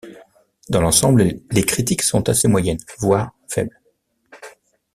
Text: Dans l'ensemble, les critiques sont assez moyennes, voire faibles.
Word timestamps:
Dans 0.69 0.81
l'ensemble, 0.81 1.31
les 1.51 1.61
critiques 1.63 2.01
sont 2.01 2.27
assez 2.27 2.47
moyennes, 2.47 2.79
voire 2.97 3.35
faibles. 3.47 3.79